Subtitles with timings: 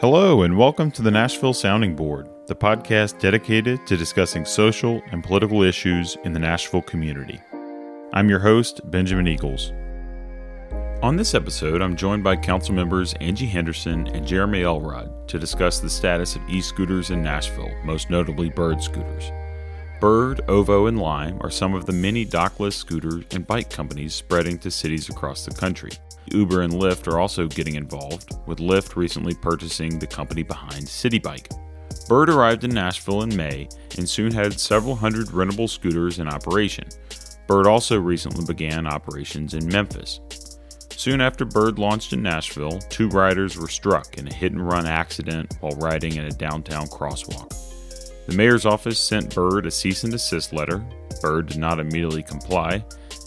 [0.00, 5.22] Hello, and welcome to the Nashville Sounding Board, the podcast dedicated to discussing social and
[5.22, 7.38] political issues in the Nashville community.
[8.14, 9.74] I'm your host, Benjamin Eagles.
[11.02, 15.80] On this episode, I'm joined by council members Angie Henderson and Jeremy Elrod to discuss
[15.80, 19.30] the status of e scooters in Nashville, most notably Bird scooters.
[20.00, 24.58] Bird, OFO, and Lime are some of the many dockless scooter and bike companies spreading
[24.60, 25.90] to cities across the country.
[26.32, 31.22] Uber and Lyft are also getting involved, with Lyft recently purchasing the company behind Citi
[31.22, 31.50] Bike.
[32.08, 36.88] Bird arrived in Nashville in May and soon had several hundred rentable scooters in operation.
[37.46, 40.20] Bird also recently began operations in Memphis.
[40.92, 44.86] Soon after Bird launched in Nashville, two riders were struck in a hit and run
[44.86, 47.69] accident while riding in a downtown crosswalk.
[48.30, 50.86] The mayor's office sent Bird a cease and desist letter.
[51.20, 52.84] Bird did not immediately comply,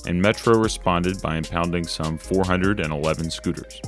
[0.07, 3.81] and Metro responded by impounding some 411 scooters.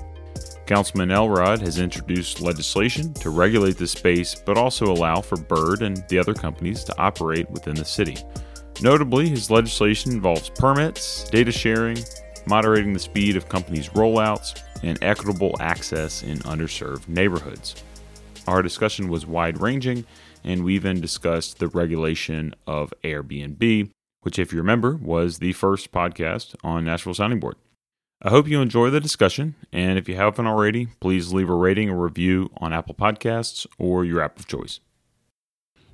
[0.65, 6.03] Councilman Elrod has introduced legislation to regulate the space but also allow for Bird and
[6.09, 8.17] the other companies to operate within the city.
[8.81, 11.97] Notably, his legislation involves permits, data sharing,
[12.45, 17.85] moderating the speed of companies' rollouts, and equitable access in underserved neighborhoods.
[18.47, 20.05] Our discussion was wide ranging,
[20.45, 23.89] and we even discussed the regulation of Airbnb,
[24.21, 27.55] which, if you remember, was the first podcast on Nashville Sounding Board.
[28.21, 31.89] I hope you enjoy the discussion, and if you haven't already, please leave a rating
[31.89, 34.79] or review on Apple Podcasts or your app of choice.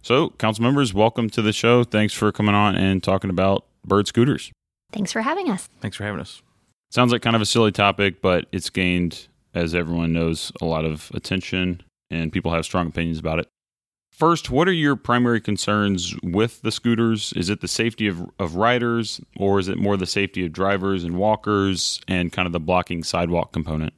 [0.03, 1.83] So, council members, welcome to the show.
[1.83, 4.51] Thanks for coming on and talking about bird scooters.
[4.91, 5.69] Thanks for having us.
[5.79, 6.41] Thanks for having us.
[6.91, 10.83] Sounds like kind of a silly topic, but it's gained, as everyone knows, a lot
[10.83, 13.47] of attention and people have strong opinions about it.
[14.11, 17.33] First, what are your primary concerns with the scooters?
[17.33, 21.03] Is it the safety of, of riders, or is it more the safety of drivers
[21.03, 23.93] and walkers and kind of the blocking sidewalk component?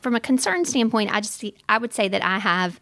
[0.00, 2.80] From a concern standpoint, I just I would say that I have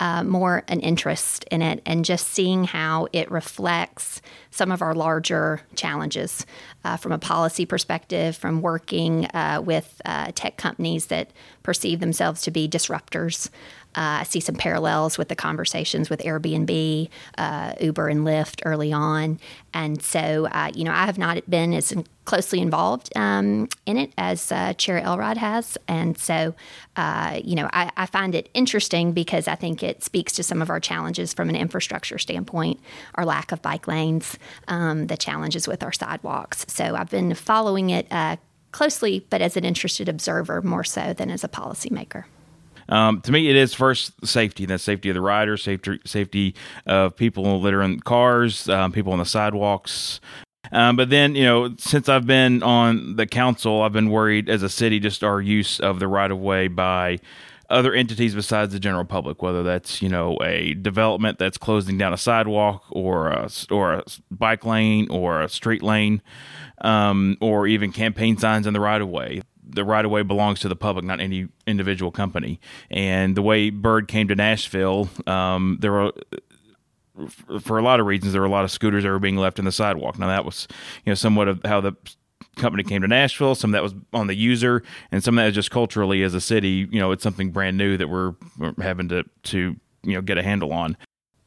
[0.00, 4.94] uh, more an interest in it and just seeing how it reflects some of our
[4.94, 6.46] larger challenges
[6.84, 11.30] uh, from a policy perspective, from working uh, with uh, tech companies that
[11.62, 13.50] perceive themselves to be disruptors.
[13.96, 17.08] Uh, I see some parallels with the conversations with Airbnb,
[17.38, 19.40] uh, Uber, and Lyft early on.
[19.74, 21.92] And so, uh, you know, I have not been as
[22.24, 25.76] closely involved um, in it as uh, Chair Elrod has.
[25.88, 26.54] And so,
[26.94, 30.62] uh, you know, I, I, find it interesting because I think it speaks to some
[30.62, 32.78] of our challenges from an infrastructure standpoint,
[33.16, 36.64] our lack of bike lanes, um, the challenges with our sidewalks.
[36.68, 38.36] So I've been following it uh,
[38.70, 42.24] closely, but as an interested observer more so than as a policymaker.
[42.90, 44.66] Um, to me, it is first safety.
[44.66, 46.54] That's safety of the rider, safety safety
[46.86, 50.20] of people that are in cars, um, people on the sidewalks.
[50.72, 54.62] Um, but then, you know, since I've been on the council, I've been worried as
[54.62, 57.18] a city just our use of the right of way by
[57.70, 62.12] other entities besides the general public, whether that's you know a development that's closing down
[62.12, 66.20] a sidewalk or a or a bike lane or a street lane,
[66.80, 69.42] um, or even campaign signs in the right of way
[69.74, 72.60] the right of way belongs to the public, not any individual company.
[72.90, 76.12] And the way Bird came to Nashville, um, there were
[77.60, 79.58] for a lot of reasons there were a lot of scooters that were being left
[79.58, 80.18] in the sidewalk.
[80.18, 80.66] Now that was
[81.04, 81.92] you know somewhat of how the
[82.56, 83.54] company came to Nashville.
[83.54, 84.82] Some of that was on the user,
[85.12, 86.88] and some that was just culturally as a city.
[86.90, 90.38] You know, it's something brand new that we're, we're having to to you know get
[90.38, 90.96] a handle on.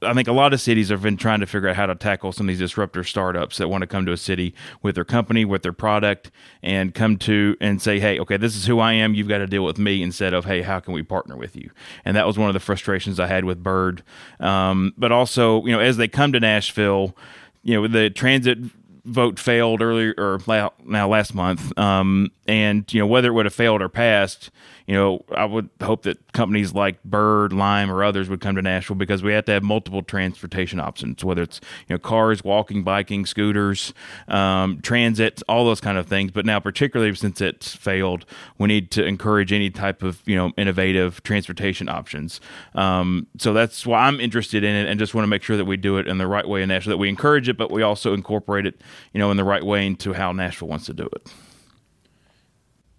[0.03, 2.31] I think a lot of cities have been trying to figure out how to tackle
[2.31, 5.45] some of these disruptor startups that want to come to a city with their company,
[5.45, 6.31] with their product,
[6.61, 9.13] and come to and say, hey, okay, this is who I am.
[9.13, 11.69] You've got to deal with me instead of, hey, how can we partner with you?
[12.05, 14.03] And that was one of the frustrations I had with Bird.
[14.39, 17.15] Um, but also, you know, as they come to Nashville,
[17.63, 18.59] you know, the transit
[19.05, 20.39] vote failed earlier or
[20.85, 24.49] now last month, um, and you know whether it would have failed or passed,
[24.85, 28.61] you know, I would hope that companies like Bird, Lime, or others would come to
[28.61, 32.83] Nashville because we have to have multiple transportation options, whether it's you know cars, walking,
[32.83, 33.93] biking, scooters,
[34.27, 36.31] um, transit, all those kind of things.
[36.31, 38.25] But now, particularly since it's failed,
[38.57, 42.41] we need to encourage any type of you know innovative transportation options.
[42.75, 45.65] Um, so that's why I'm interested in it, and just want to make sure that
[45.65, 47.83] we do it in the right way in Nashville, that we encourage it, but we
[47.83, 48.81] also incorporate it,
[49.13, 51.33] you know, in the right way into how Nashville wants to do it.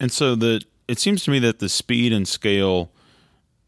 [0.01, 2.91] And so the it seems to me that the speed and scale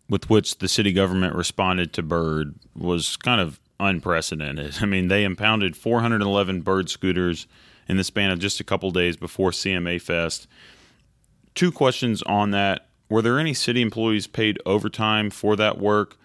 [0.08, 4.76] with which the city government responded to Bird was kind of unprecedented.
[4.80, 7.46] I mean, they impounded 411 Bird scooters
[7.88, 10.46] in the span of just a couple days before CMA Fest.
[11.54, 12.88] Two questions on that.
[13.08, 16.16] Were there any city employees paid overtime for that work?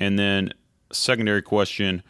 [0.00, 0.52] And then,
[0.92, 2.02] secondary question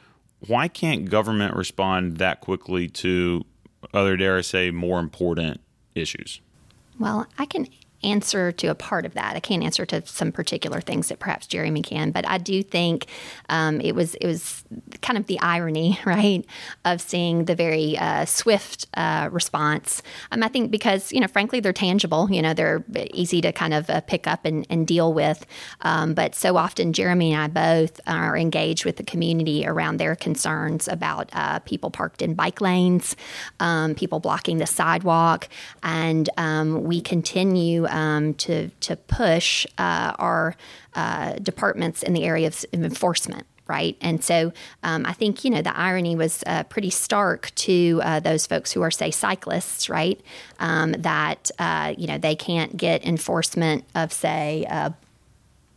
[0.47, 3.45] why can't government respond that quickly to
[3.93, 5.61] other, dare I say, more important
[5.95, 6.41] issues?
[6.99, 7.67] Well, I can
[8.05, 9.37] answer to a part of that.
[9.37, 13.07] I can't answer to some particular things that perhaps Jeremy can, but I do think
[13.49, 14.65] um, it was it was
[15.03, 16.45] kind of the irony, right,
[16.85, 20.03] of seeing the very uh, swift uh, response.
[20.31, 22.31] Um, I think because you know, frankly, they're tangible.
[22.31, 25.47] You know, they're easy to kind of uh, pick up and, and deal with.
[25.81, 30.15] Um, but so often, Jeremy and I both are engaged with the community around their
[30.15, 33.17] concerns about uh, people parked in bike lanes,
[33.61, 35.49] um, people blocking the sidewalk,
[35.83, 40.57] and um, we continue um, to to push uh, our
[40.95, 43.97] uh, departments in the area of enforcement right?
[44.03, 44.53] And so
[44.83, 48.73] um, I think, you know, the irony was uh, pretty stark to uh, those folks
[48.73, 50.21] who are, say, cyclists, right?
[50.59, 54.67] Um, that, uh, you know, they can't get enforcement of, say,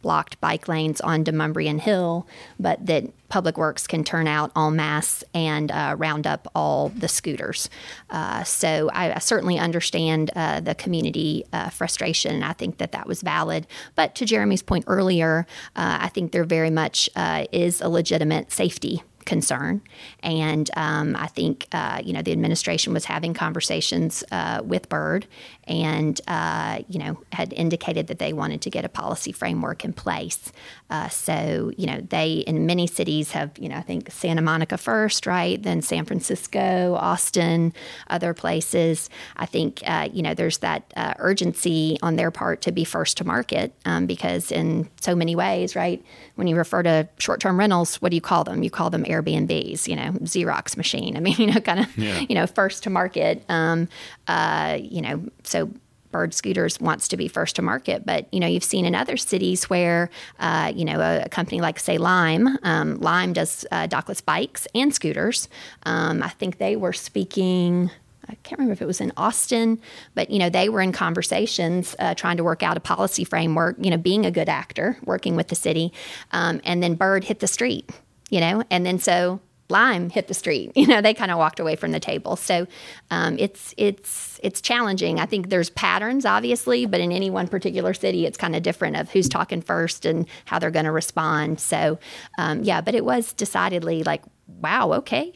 [0.08, 2.26] blocked bike lanes on Demonbreun Hill,
[2.58, 7.10] but that Public Works can turn out en masse and uh, round up all the
[7.10, 7.70] scooters.
[8.10, 12.42] Uh, so I, I, certainly understand uh, the community uh, frustration.
[12.42, 13.68] I think that that was valid.
[13.96, 15.46] But to Jeremy's point earlier,
[15.76, 19.82] uh, I think there very much uh, is a legitimate safety concern.
[20.24, 25.28] And um, I think, uh, you know, the administration was having conversations uh, with Bird
[25.68, 29.94] and, uh, you know, had indicated that they wanted to get a policy framework in
[29.94, 30.52] place.
[30.90, 34.78] Uh, so, you know, they in many cities have, you know, I think Santa Monica
[34.78, 35.62] first, right?
[35.62, 37.74] Then San Francisco, Austin,
[38.10, 39.10] other places.
[39.36, 43.18] I think, uh, you know, there's that uh, urgency on their part to be first
[43.18, 46.04] to market um, because, in so many ways, right?
[46.36, 48.64] When you refer to short term rentals, what do you call them?
[48.64, 51.18] You call them Airbnbs, you know, Xerox machine.
[51.18, 52.26] I mean, you know, kind of, yeah.
[52.30, 53.44] you know, first to market.
[53.50, 53.90] Um,
[54.28, 55.72] uh, you know, so
[56.12, 58.06] Bird Scooters wants to be first to market.
[58.06, 60.10] But you know, you've seen in other cities where
[60.40, 64.68] uh, you know a, a, company like say Lime, um, Lime does uh, dockless bikes
[64.74, 65.50] and scooters.
[65.84, 67.92] Um, I think they were speaking.
[68.30, 69.80] I can't remember if it was in Austin,
[70.14, 73.76] but you know they were in conversations uh, trying to work out a policy framework.
[73.80, 75.94] You know, being a good actor, working with the city,
[76.32, 77.90] um, and then Bird hit the street.
[78.30, 80.72] You know, and then so Lime hit the street.
[80.78, 82.36] You know, they kind of walked away from the table.
[82.36, 82.68] So
[83.12, 85.20] um, it's it's it's challenging.
[85.20, 88.96] I think there's patterns, obviously, but in any one particular city, it's kind of different
[88.96, 91.60] of who's talking first and how they're going to respond.
[91.60, 92.00] So
[92.38, 94.24] um, yeah, but it was decidedly like,
[94.62, 95.34] wow, okay,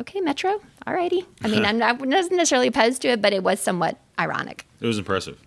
[0.00, 1.24] okay, Metro, alrighty.
[1.42, 4.66] I mean, I'm not, wasn't necessarily opposed to it, but it was somewhat ironic.
[4.80, 5.40] It was impressive.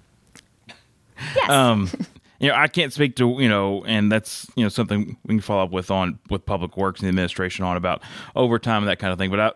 [1.36, 1.50] Yes.
[1.50, 1.90] Um,
[2.40, 5.42] you know, I can't speak to you know, and that's you know something we can
[5.42, 8.02] follow up with on with Public Works and the administration on about
[8.36, 9.32] overtime and that kind of thing.
[9.32, 9.52] But I,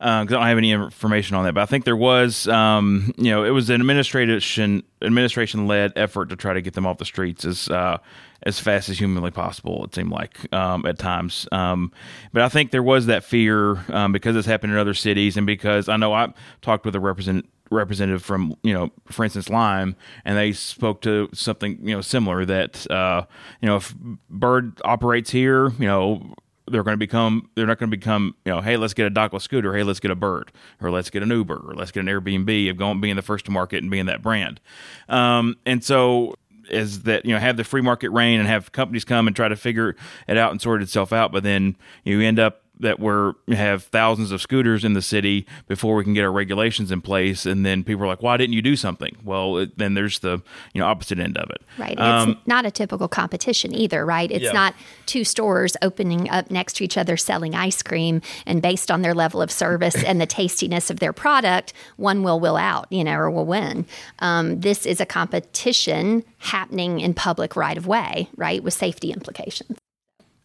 [0.00, 1.52] because uh, I don't have any information on that.
[1.52, 6.30] But I think there was, um, you know, it was an administration administration led effort
[6.30, 7.98] to try to get them off the streets as uh,
[8.44, 9.84] as fast as humanly possible.
[9.84, 11.92] It seemed like um, at times, um,
[12.32, 15.46] but I think there was that fear um, because it's happened in other cities, and
[15.46, 16.32] because I know I
[16.62, 19.94] talked with a represent representative from you know for instance Lime
[20.24, 23.24] and they spoke to something you know similar that uh,
[23.60, 23.94] you know if
[24.28, 26.34] bird operates here you know
[26.70, 29.10] they're going to become they're not going to become you know hey let's get a
[29.10, 30.50] dockless scooter hey let's get a bird
[30.80, 33.44] or let's get an Uber or let's get an Airbnb of going being the first
[33.44, 34.60] to market and being that brand.
[35.08, 36.34] Um, and so
[36.70, 39.48] is that you know have the free market reign and have companies come and try
[39.48, 39.96] to figure
[40.28, 44.32] it out and sort itself out but then you end up that we're have thousands
[44.32, 47.84] of scooters in the city before we can get our regulations in place and then
[47.84, 49.16] people are like why didn't you do something?
[49.24, 50.42] Well it, then there's the
[50.72, 51.62] you know opposite end of it.
[51.78, 54.30] Right um, it's not a typical competition either right?
[54.30, 54.52] It's yeah.
[54.52, 54.74] not
[55.06, 59.14] two stores opening up next to each other selling ice cream and based on their
[59.14, 63.16] level of service and the tastiness of their product one will will out you know
[63.16, 63.86] or will win.
[64.20, 69.79] Um, this is a competition happening in public right of way right with safety implications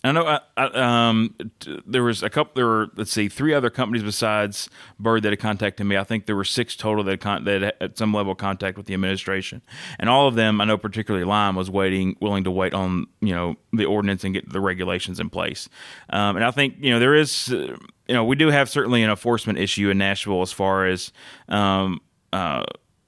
[0.06, 0.26] I know.
[0.28, 0.66] I, I,
[1.08, 1.36] um,
[1.86, 2.52] there was a couple.
[2.56, 4.70] There were let's see, three other companies besides
[5.00, 5.98] Bird that had contacted me.
[5.98, 8.86] I think there were six total that con- that had some level of contact with
[8.86, 9.64] the administration,
[9.98, 13.34] and all of them, I know, particularly Lime, was waiting, willing to wait on you
[13.34, 15.68] know the ordinance and get the regulations in place.
[16.12, 17.78] Um, and I think you know there is, you
[18.10, 21.12] know, we do have certainly an enforcement issue in Nashville as far as.
[21.50, 22.02] Um,
[22.34, 22.64] uh,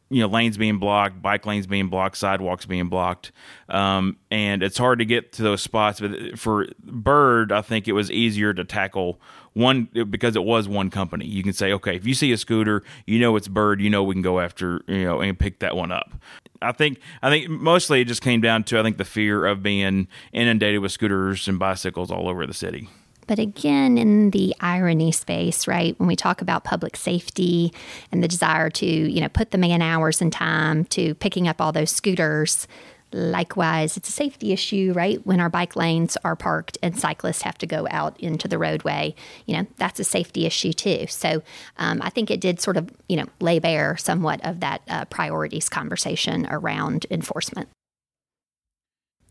[0.09, 3.31] you know lanes being blocked, bike lanes being blocked, sidewalks being blocked,
[3.69, 5.99] um, and it's hard to get to those spots.
[5.99, 9.19] But for Bird, I think it was easier to tackle
[9.53, 11.25] one because it was one company.
[11.25, 14.03] You can say, okay, if you see a scooter, you know it's Bird, you know
[14.03, 16.13] we can go after you know and pick that one up.
[16.61, 19.61] I think I think mostly it just came down to I think the fear of
[19.61, 22.89] being inundated with scooters and bicycles all over the city.
[23.27, 27.73] But again, in the irony space, right, when we talk about public safety
[28.11, 31.61] and the desire to, you know, put the man hours and time to picking up
[31.61, 32.67] all those scooters,
[33.13, 35.25] Likewise, it's a safety issue, right?
[35.25, 39.15] When our bike lanes are parked and cyclists have to go out into the roadway,
[39.45, 41.07] you know, that's a safety issue too.
[41.07, 41.41] So
[41.77, 45.05] um, I think it did sort of, you know, lay bare somewhat of that uh,
[45.05, 47.69] priorities conversation around enforcement.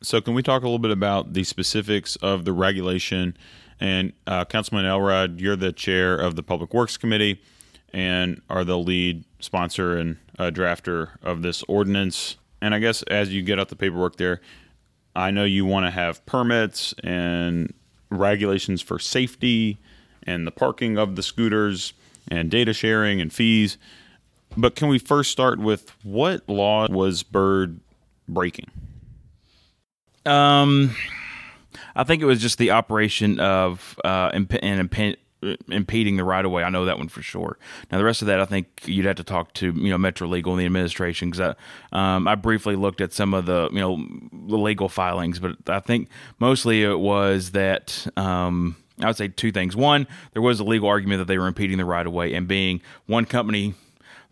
[0.03, 3.37] So, can we talk a little bit about the specifics of the regulation?
[3.81, 7.41] And uh, Councilman Elrod, you're the chair of the Public Works Committee
[7.93, 12.37] and are the lead sponsor and uh, drafter of this ordinance.
[12.61, 14.41] And I guess as you get out the paperwork there,
[15.15, 17.73] I know you want to have permits and
[18.11, 19.79] regulations for safety
[20.23, 21.93] and the parking of the scooters
[22.29, 23.79] and data sharing and fees.
[24.57, 27.81] But can we first start with what law was Bird
[28.29, 28.71] breaking?
[30.25, 30.95] Um,
[31.97, 35.19] I think it was just the operation of uh, imp- and imp-
[35.69, 36.63] impeding the right of way.
[36.63, 37.59] I know that one for sure.
[37.91, 40.29] Now the rest of that, I think you'd have to talk to you know Metro
[40.29, 41.55] Legal and the administration because
[41.93, 43.97] I um, I briefly looked at some of the you know
[44.33, 48.07] the legal filings, but I think mostly it was that.
[48.17, 49.77] Um, I would say two things.
[49.77, 52.49] One, there was a legal argument that they were impeding the right of way, and
[52.49, 53.75] being one company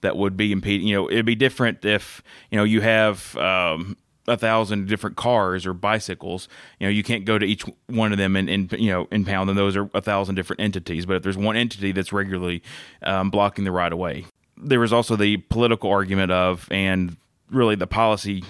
[0.01, 0.87] that would be impeding.
[0.87, 5.67] You know, it'd be different if you know you have um, a thousand different cars
[5.67, 6.49] or bicycles.
[6.79, 9.49] You know, you can't go to each one of them and, and you know impound
[9.49, 9.57] them.
[9.57, 11.07] Those are a thousand different entities.
[11.07, 12.63] But if there's one entity that's regularly
[13.03, 14.27] um, blocking the right of way,
[14.57, 17.17] there was also the political argument of and
[17.51, 18.43] really the policy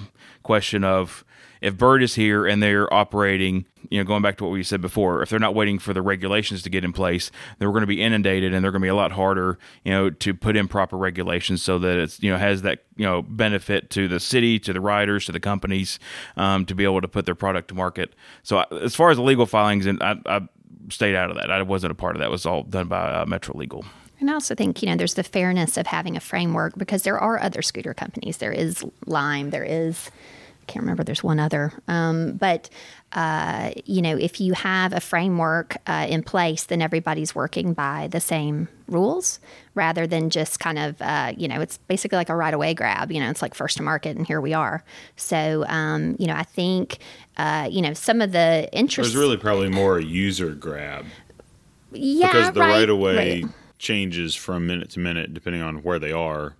[0.42, 1.24] question of
[1.64, 4.82] if Bird is here and they're operating, you know, going back to what we said
[4.82, 7.86] before, if they're not waiting for the regulations to get in place, they're going to
[7.86, 10.68] be inundated and they're going to be a lot harder, you know, to put in
[10.68, 14.58] proper regulations so that it's, you know, has that, you know, benefit to the city,
[14.58, 15.98] to the riders, to the companies
[16.36, 18.14] um, to be able to put their product to market.
[18.42, 20.46] So as far as the legal filings, and I, I
[20.90, 21.50] stayed out of that.
[21.50, 22.26] I wasn't a part of that.
[22.26, 23.86] It was all done by uh, Metro Legal.
[24.20, 27.18] And I also think, you know, there's the fairness of having a framework because there
[27.18, 28.36] are other scooter companies.
[28.36, 31.04] There is Lime, there is I can't remember.
[31.04, 32.68] There's one other, um, but
[33.14, 38.08] uh, you know, if you have a framework uh, in place, then everybody's working by
[38.08, 39.38] the same rules
[39.74, 43.12] rather than just kind of, uh, you know, it's basically like a right away grab.
[43.12, 44.82] You know, it's like first to market, and here we are.
[45.16, 46.98] So, um, you know, I think,
[47.36, 49.08] uh, you know, some of the interest.
[49.08, 51.06] Was really probably more a user grab.
[51.92, 53.52] Yeah, because the right, right of way right.
[53.78, 56.56] changes from minute to minute depending on where they are.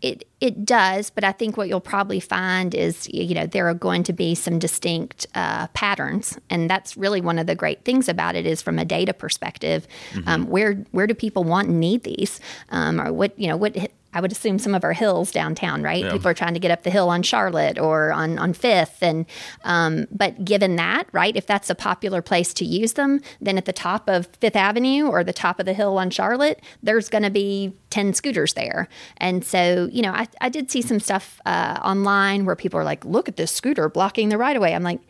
[0.00, 3.74] It it does, but I think what you'll probably find is you know there are
[3.74, 8.08] going to be some distinct uh, patterns, and that's really one of the great things
[8.08, 10.28] about it is from a data perspective, Mm-hmm.
[10.28, 12.40] um, where where do people want and need these,
[12.70, 13.76] um, or what you know what
[14.14, 16.02] I would assume some of our hills downtown, right?
[16.02, 16.12] Yeah.
[16.12, 19.26] People are trying to get up the hill on Charlotte or on on Fifth, and
[19.64, 23.66] um, but given that, right, if that's a popular place to use them, then at
[23.66, 27.24] the top of Fifth Avenue or the top of the hill on Charlotte, there's going
[27.24, 28.88] to be ten scooters there,
[29.18, 32.84] and so you know, I I did see some stuff uh, online where people are
[32.84, 34.74] like, look at this scooter blocking the right of way.
[34.74, 35.00] I'm like.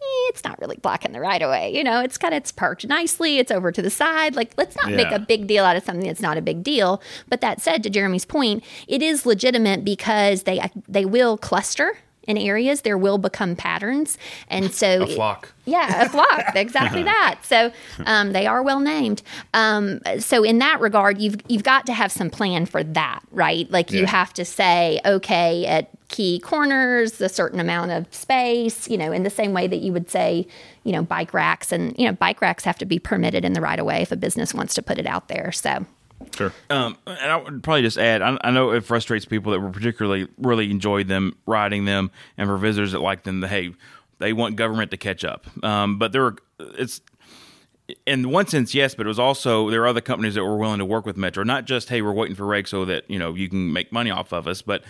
[0.00, 2.00] "Eh, It's not really blocking the right of way, you know.
[2.00, 3.38] It's kind of it's parked nicely.
[3.38, 4.36] It's over to the side.
[4.36, 7.02] Like, let's not make a big deal out of something that's not a big deal.
[7.28, 12.36] But that said, to Jeremy's point, it is legitimate because they they will cluster in
[12.36, 12.82] areas.
[12.82, 15.52] There will become patterns, and so A flock.
[15.64, 16.44] yeah, a flock.
[16.54, 17.38] exactly that.
[17.42, 17.72] So
[18.04, 19.22] um, they are well named.
[19.54, 23.68] Um, so in that regard, you've you've got to have some plan for that, right?
[23.70, 28.88] Like you have to say, okay, at key corners, a certain amount of space.
[28.88, 30.46] You know, in the same way that you would say,
[30.84, 33.60] you know, bike racks, and you know, bike racks have to be permitted in the
[33.60, 35.52] right of way if a business wants to put it out there.
[35.52, 35.86] So.
[36.34, 36.52] Sure.
[36.68, 39.70] Um, and I would probably just add, I, I know it frustrates people that were
[39.70, 43.72] particularly really enjoyed them riding them, and for visitors that like them, that hey,
[44.18, 45.46] they want government to catch up.
[45.64, 47.00] Um, but there were, it's
[48.04, 50.78] in one sense, yes, but it was also there are other companies that were willing
[50.78, 53.34] to work with Metro, not just hey, we're waiting for reg so that you know
[53.34, 54.82] you can make money off of us, but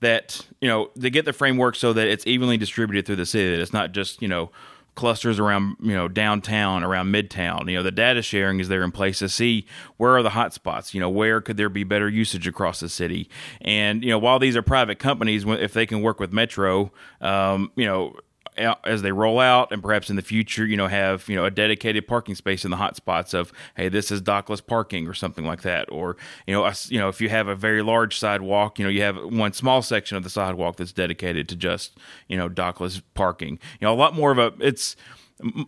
[0.00, 3.50] that you know they get the framework so that it's evenly distributed through the city.
[3.50, 4.50] That it's not just you know
[4.96, 8.90] clusters around you know downtown around midtown you know the data sharing is there in
[8.90, 9.66] place to see
[9.98, 12.88] where are the hot spots you know where could there be better usage across the
[12.88, 13.28] city
[13.60, 17.70] and you know while these are private companies if they can work with metro um,
[17.76, 18.16] you know
[18.56, 21.50] as they roll out and perhaps in the future you know have you know a
[21.50, 25.44] dedicated parking space in the hot spots of hey this is dockless parking or something
[25.44, 25.90] like that.
[25.90, 28.90] Or you know us you know if you have a very large sidewalk you know
[28.90, 31.98] you have one small section of the sidewalk that's dedicated to just
[32.28, 33.58] you know dockless parking.
[33.80, 34.96] You know a lot more of a it's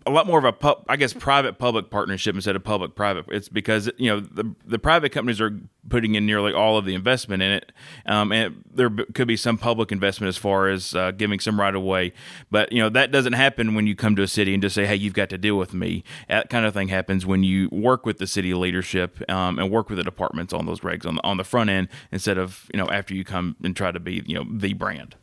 [0.07, 3.27] a lot more of a pub, I guess private public partnership instead of public private.
[3.29, 5.61] It's because you know the the private companies are
[5.91, 7.73] putting in nearly all of the investment in it,
[8.07, 11.75] um, and there could be some public investment as far as uh, giving some right
[11.75, 12.15] of way.
[12.51, 14.87] But you know that doesn't happen when you come to a city and just say,
[14.87, 18.07] "Hey, you've got to deal with me." That kind of thing happens when you work
[18.07, 21.25] with the city leadership um, and work with the departments on those regs on the
[21.25, 24.23] on the front end instead of you know after you come and try to be
[24.27, 25.17] you know the brand.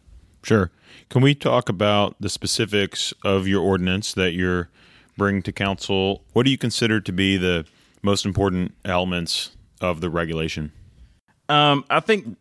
[0.46, 0.70] Sure.
[1.10, 4.70] Can we talk about the specifics of your ordinance that you're
[5.18, 6.24] bringing to council?
[6.34, 7.66] What do you consider to be the
[8.04, 10.72] most important elements of the regulation?
[11.50, 12.38] Um, I think,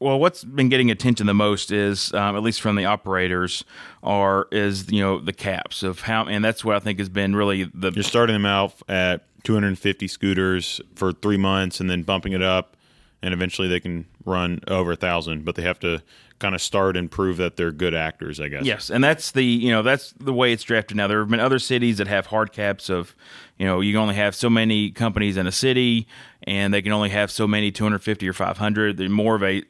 [0.00, 3.64] well, what's been getting attention the most is, um, at least from the operators,
[4.02, 7.36] are is you know the caps of how, and that's what I think has been
[7.36, 7.92] really the.
[7.92, 12.75] You're starting them out at 250 scooters for three months, and then bumping it up,
[13.22, 16.02] and eventually they can run over a thousand, but they have to
[16.38, 18.64] kind of start and prove that they're good actors, I guess.
[18.64, 21.06] Yes, and that's the you know that's the way it's drafted now.
[21.06, 23.14] There have been other cities that have hard caps of,
[23.58, 26.06] you know, you only have so many companies in a city,
[26.42, 28.96] and they can only have so many 250 or 500.
[28.96, 29.62] They're more of a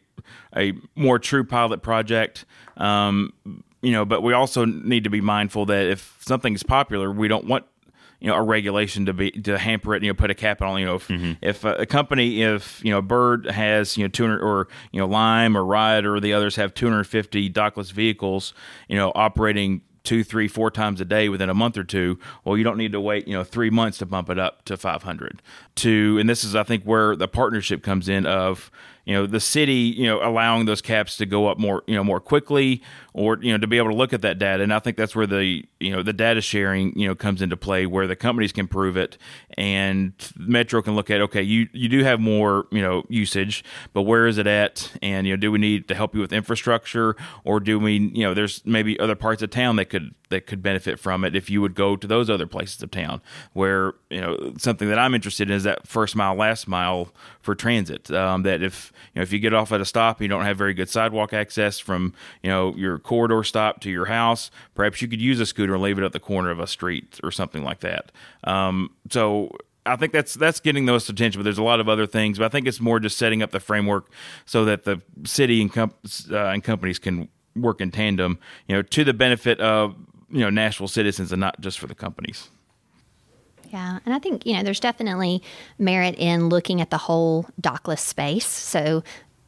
[0.57, 2.45] a more true pilot project.
[2.77, 3.33] Um,
[3.83, 7.29] you know, but we also need to be mindful that if something is popular, we
[7.29, 7.65] don't want
[8.21, 10.03] you know a regulation to be to hamper it.
[10.03, 10.81] You know, put a cap on.
[10.81, 11.33] You know, if, mm-hmm.
[11.43, 15.07] if a, a, company, if you know, Bird has you know 200 or you know
[15.07, 18.55] Lime or Ride or the others have 250 dockless vehicles,
[18.89, 22.57] you know, operating two, three, four times a day within a month or two, well,
[22.57, 25.43] you don't need to wait, you know, three months to bump it up to 500.
[25.77, 28.71] To and this is, I think, where the partnership comes in of
[29.07, 32.05] you know the city you know allowing those caps to go up more you know
[32.05, 32.83] more quickly
[33.17, 34.63] or you know to be able to look at that data.
[34.63, 37.57] And i think that's where the you know the data sharing you know comes into
[37.57, 39.17] play where the companies can prove it.
[39.57, 44.03] And metro can look at okay you you do have more you know usage but
[44.03, 44.93] where is it at?
[45.03, 47.17] And you know do we need to help you with infrastructure?
[47.45, 50.63] Or do we you know there's maybe other parts of town that could that could
[50.63, 54.21] benefit from it if you would go to those other places of town where you
[54.21, 57.13] know something that i'm interested in is that first mile last mile
[57.47, 58.11] for transit.
[58.11, 60.59] Um, that if you know, if you get off at a stop you don't have
[60.59, 65.09] very good sidewalk access from, you know, your corridor stop to your house, perhaps you
[65.09, 67.65] could use a scooter and leave it at the corner of a street or something
[67.65, 68.13] like that.
[68.45, 69.51] Um, so
[69.87, 72.39] I think that's that's getting those attention, but there's a lot of other things.
[72.39, 74.11] But I think it's more just setting up the framework
[74.45, 75.95] so that the city and, com-
[76.31, 79.95] uh, and companies can work in tandem, you know, to the benefit of
[80.31, 82.51] you know Nashville citizens and not just for the companies.
[83.73, 85.43] Yeah, and I think, you know, there's definitely
[85.79, 88.47] merit in looking at the whole dockless space.
[88.47, 89.03] So,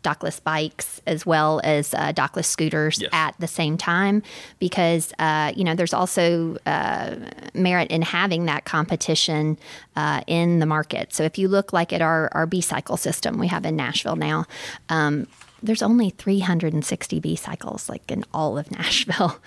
[0.08, 3.10] dockless bikes as well as uh, dockless scooters yes.
[3.12, 4.22] at the same time
[4.58, 7.16] because uh, you know there's also uh,
[7.54, 9.58] merit in having that competition
[9.97, 13.49] uh, in the market so if you look like at our, our b-cycle system we
[13.49, 14.44] have in nashville now
[14.88, 15.26] um,
[15.62, 19.38] there's only 360 B cycles like in all of Nashville.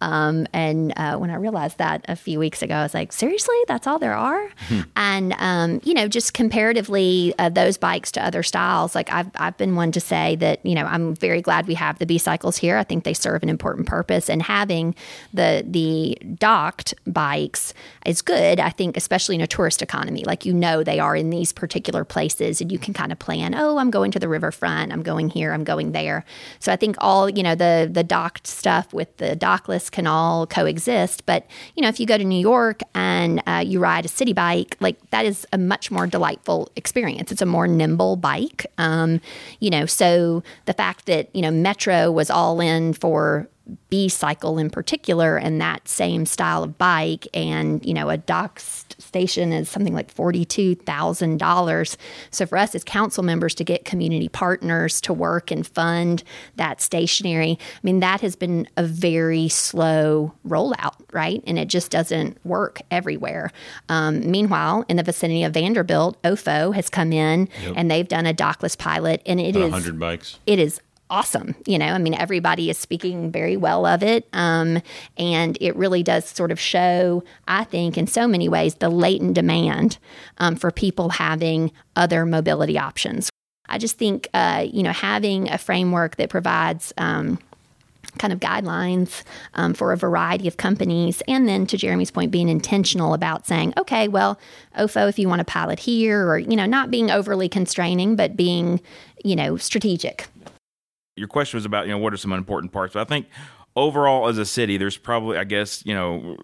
[0.00, 3.56] Um, and uh, when I realized that a few weeks ago, I was like, seriously,
[3.68, 4.48] that's all there are?
[4.68, 4.80] Hmm.
[4.96, 9.56] And, um, you know, just comparatively, uh, those bikes to other styles, like I've, I've
[9.56, 12.56] been one to say that, you know, I'm very glad we have the B cycles
[12.56, 12.76] here.
[12.76, 14.28] I think they serve an important purpose.
[14.28, 14.94] And having
[15.32, 17.74] the, the docked bikes
[18.06, 20.24] is good, I think, especially in a tourist economy.
[20.24, 23.54] Like, you know, they are in these particular places and you can kind of plan,
[23.54, 26.24] oh, I'm going to the riverfront, I'm going here, I'm going there.
[26.58, 30.46] So I think all, you know, the the docked stuff with the dockless can all
[30.46, 31.26] coexist.
[31.26, 34.34] But, you know, if you go to New York and uh, you ride a Citi
[34.34, 37.32] Bike, like that is a much more delightful experience.
[37.32, 38.66] It's a more nimble bike.
[38.78, 39.20] Um,
[39.58, 43.48] you know, so the fact that, you know, Metro was all in for
[43.88, 47.28] B cycle in particular and that same style of bike.
[47.34, 51.96] And you know a dock station is something like $42,000
[52.30, 56.22] so for us as council members to get community partners to work and fund
[56.56, 61.42] that stationary I mean that has been a very slow rollout right?
[61.46, 63.50] And it just doesn't work everywhere.
[63.88, 67.74] Um, meanwhile in the vicinity of Vanderbilt OFO has come in yep.
[67.76, 70.38] and they've done a dockless pilot and it About is 100 bikes.
[70.46, 71.54] it is awesome.
[71.66, 74.26] You know, I mean, everybody is speaking very well of it.
[74.32, 74.80] Um,
[75.18, 79.34] and it really does sort of show, I think, in so many ways, the latent
[79.34, 79.98] demand
[80.38, 83.28] um, for people having other mobility options.
[83.68, 87.38] I just think, uh, you know, having a framework that provides, um,
[88.18, 89.22] kind of guidelines
[89.54, 91.22] um, for a variety of companies.
[91.28, 94.38] And then to Jeremy's point, being intentional about saying, okay, well,
[94.76, 98.36] OFO, if you want to pilot here, or, you know, not being overly constraining, but
[98.36, 98.80] being,
[99.24, 100.26] you know, strategic
[101.16, 102.94] your question was about you know what are some important parts.
[102.94, 103.26] But I think
[103.76, 106.36] overall as a city, there's probably I guess you know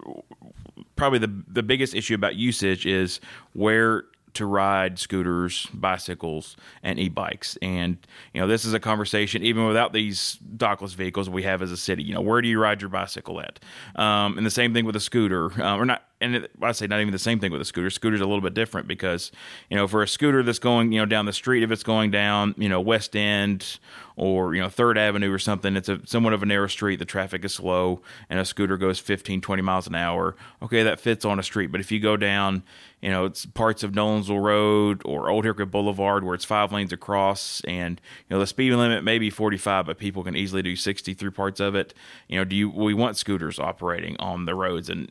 [0.96, 3.20] probably the the biggest issue about usage is
[3.52, 4.04] where
[4.36, 7.58] to ride scooters, bicycles, and e-bikes.
[7.60, 7.98] And
[8.32, 11.76] you know, this is a conversation even without these dockless vehicles we have as a
[11.76, 12.02] city.
[12.02, 13.60] You know, where do you ride your bicycle at?
[13.94, 16.86] Um, and the same thing with a scooter, uh, or not and it, I say
[16.86, 17.90] not even the same thing with a scooter.
[17.90, 19.30] Scooter's a little bit different because
[19.68, 22.10] you know for a scooter that's going you know down the street, if it's going
[22.10, 23.78] down you know West End
[24.16, 26.98] or you know Third Avenue or something, it's a somewhat of a narrow street.
[26.98, 30.36] The traffic is slow, and a scooter goes 15, 20 miles an hour.
[30.62, 31.66] Okay, that fits on a street.
[31.66, 32.62] But if you go down,
[33.06, 36.72] you know it's parts of Nolens Brownsville Road or Old Hickory Boulevard where it's five
[36.72, 40.62] lanes across and you know the speed limit may be 45 but people can easily
[40.62, 41.94] do 60 through parts of it.
[42.28, 45.10] You know do you we want scooters operating on the roads and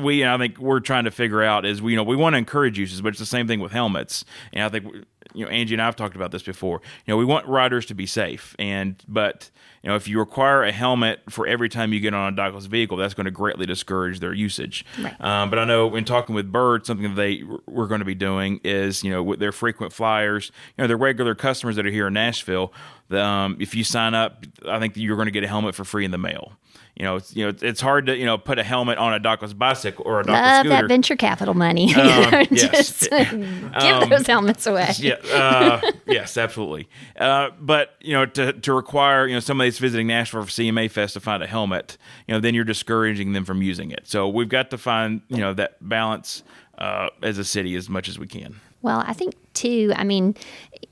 [0.00, 2.38] we I think we're trying to figure out is we you know we want to
[2.38, 4.24] encourage uses but it's the same thing with helmets.
[4.52, 5.04] And I think
[5.34, 7.94] you know Angie and I've talked about this before you know we want riders to
[7.94, 9.50] be safe and but
[9.82, 12.66] you know if you require a helmet for every time you get on a dockless
[12.66, 15.20] vehicle that's going to greatly discourage their usage Right.
[15.20, 18.14] um, but I know when talking with Bird, something that they were going to be
[18.14, 21.90] doing is, you know, with their frequent flyers, you know, their regular customers that are
[21.90, 22.72] here in Nashville.
[23.14, 26.04] Um, if you sign up, I think you're going to get a helmet for free
[26.04, 26.52] in the mail.
[26.96, 29.18] You know, it's, you know, it's hard to you know put a helmet on a
[29.18, 30.68] dockless bicycle or a dockless Love scooter.
[30.68, 31.94] that venture capital money.
[31.94, 32.70] Um, yes.
[32.70, 34.90] Just give those helmets away.
[34.98, 36.88] yeah, uh, yes, absolutely.
[37.18, 40.90] Uh, but you know, to to require you know somebody that's visiting Nashville for CMA
[40.90, 41.96] Fest to find a helmet,
[42.28, 44.02] you know, then you're discouraging them from using it.
[44.04, 46.42] So we've got to find you know that balance
[46.76, 48.60] uh, as a city as much as we can.
[48.82, 50.34] Well, I think too, I mean,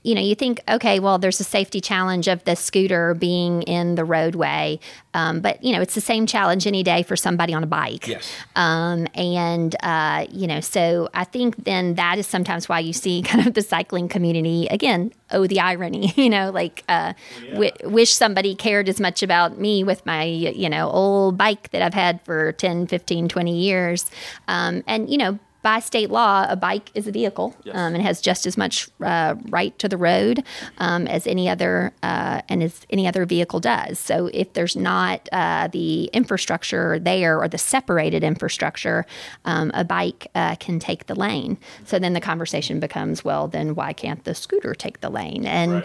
[0.03, 3.95] you know, you think, okay, well, there's a safety challenge of the scooter being in
[3.95, 4.79] the roadway.
[5.13, 8.07] Um, but, you know, it's the same challenge any day for somebody on a bike.
[8.07, 8.31] Yes.
[8.55, 13.21] Um, and, uh, you know, so I think then that is sometimes why you see
[13.25, 17.13] kind of the cycling community, again, oh, the irony, you know, like uh,
[17.51, 21.81] w- wish somebody cared as much about me with my, you know, old bike that
[21.81, 24.09] I've had for 10, 15, 20 years.
[24.47, 28.21] Um, and, you know, by state law, a bike is a vehicle um, and has
[28.21, 30.43] just as much uh, right to the road
[30.79, 33.99] um, as any other uh, and as any other vehicle does.
[33.99, 39.05] So if there's not uh, the infrastructure there or the separated infrastructure,
[39.45, 41.57] um, a bike uh, can take the lane.
[41.85, 45.45] So then the conversation becomes, well, then why can't the scooter take the lane?
[45.45, 45.83] And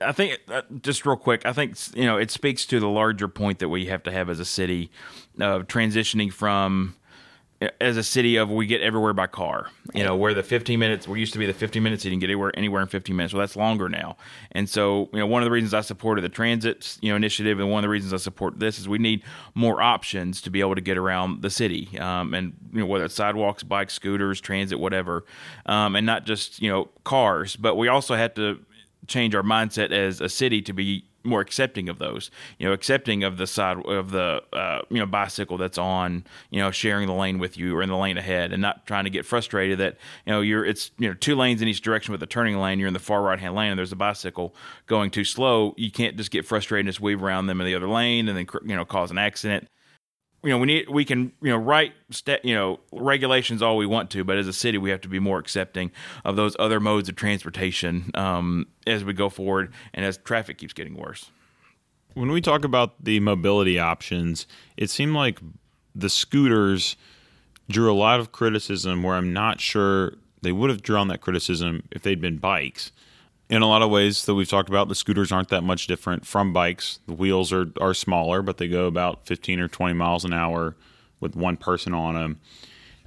[0.00, 3.28] I think uh, just real quick, I think you know it speaks to the larger
[3.28, 4.90] point that we have to have as a city
[5.40, 6.94] of transitioning from
[7.80, 9.68] as a city of we get everywhere by car.
[9.92, 12.18] You know, where the 15 minutes we used to be the 15 minutes you can
[12.18, 13.34] get anywhere anywhere in 15 minutes.
[13.34, 14.16] Well, that's longer now.
[14.52, 17.60] And so, you know, one of the reasons I supported the transit, you know, initiative
[17.60, 19.22] and one of the reasons I support this is we need
[19.54, 21.98] more options to be able to get around the city.
[21.98, 25.24] Um, and you know, whether it's sidewalks, bikes, scooters, transit, whatever.
[25.66, 28.64] Um, and not just, you know, cars, but we also have to
[29.06, 33.24] change our mindset as a city to be more accepting of those, you know, accepting
[33.24, 37.14] of the side of the uh, you know bicycle that's on, you know, sharing the
[37.14, 39.96] lane with you or in the lane ahead, and not trying to get frustrated that
[40.26, 42.78] you know you're it's you know two lanes in each direction with a turning lane.
[42.78, 44.54] You're in the far right hand lane, and there's a bicycle
[44.86, 45.74] going too slow.
[45.76, 48.36] You can't just get frustrated and just weave around them in the other lane, and
[48.36, 49.68] then you know cause an accident
[50.44, 53.86] you know we need we can you know write st- you know regulations all we
[53.86, 55.90] want to but as a city we have to be more accepting
[56.24, 60.74] of those other modes of transportation um, as we go forward and as traffic keeps
[60.74, 61.30] getting worse
[62.14, 65.40] When we talk about the mobility options, it seemed like
[65.96, 66.96] the scooters
[67.68, 71.82] drew a lot of criticism where I'm not sure they would have drawn that criticism
[71.90, 72.92] if they'd been bikes.
[73.50, 76.26] In a lot of ways that we've talked about, the scooters aren't that much different
[76.26, 77.00] from bikes.
[77.06, 80.76] The wheels are, are smaller, but they go about 15 or 20 miles an hour
[81.20, 82.40] with one person on them.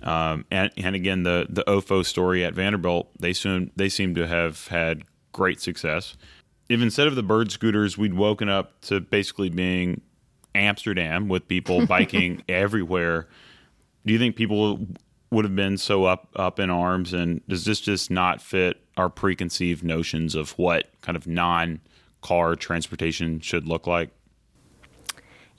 [0.04, 4.28] Um, and, and again, the the OFO story at Vanderbilt, they soon they seem to
[4.28, 6.16] have had great success.
[6.70, 10.02] If instead of the bird scooters, we'd woken up to basically being
[10.54, 13.28] Amsterdam with people biking everywhere,
[14.06, 14.88] do you think people
[15.32, 17.14] would have been so up up in arms?
[17.14, 21.80] And does this just not fit our preconceived notions of what kind of non
[22.22, 24.10] car transportation should look like?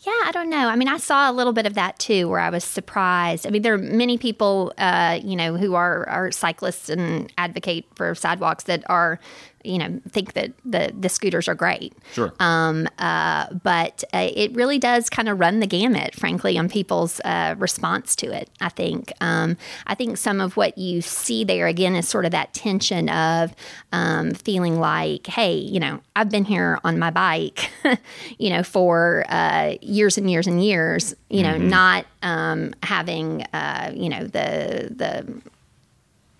[0.01, 0.69] Yeah, I don't know.
[0.69, 3.47] I mean, I saw a little bit of that too, where I was surprised.
[3.47, 7.85] I mean, there are many people, uh, you know, who are are cyclists and advocate
[7.97, 9.19] for sidewalks that are,
[9.65, 11.93] you know, think that the the scooters are great.
[12.13, 12.33] Sure.
[12.41, 17.21] Um, uh, but uh, it really does kind of run the gamut, frankly, on people's
[17.25, 18.51] uh, response to it.
[18.61, 19.13] I think.
[19.21, 23.09] Um, I think some of what you see there again is sort of that tension
[23.09, 23.55] of
[23.93, 27.71] um, feeling like, hey, you know, I've been here on my bike,
[28.39, 31.15] you know, for uh, years and years and years.
[31.29, 35.41] You know, not um, having, uh, you know, the the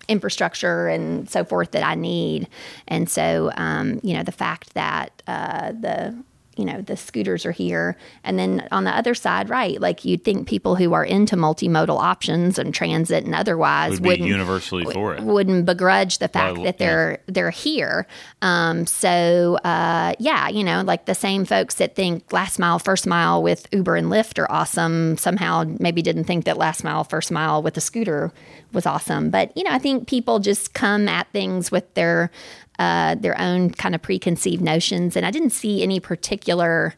[0.09, 2.49] infrastructure and so forth that I need.
[2.87, 6.21] And so, um, you know, the fact that uh, the
[6.59, 10.23] you know the scooters are here and then on the other side right like you'd
[10.25, 15.15] think people who are into multimodal options and transit and otherwise Would wouldn't universally for
[15.15, 15.23] it.
[15.23, 18.05] wouldn't begrudge the fact Well, that they're they're here.
[18.41, 23.07] Um, so uh, yeah, you know, like the same folks that think last mile, first
[23.07, 25.17] mile with Uber and Lyft are awesome.
[25.17, 28.33] Somehow, maybe didn't think that last mile, first mile with a scooter
[28.73, 29.29] was awesome.
[29.29, 32.31] But you know, I think people just come at things with their
[32.79, 36.95] uh, their own kind of preconceived notions, and I didn't see any particular